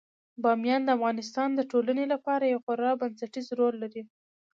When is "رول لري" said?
3.59-4.03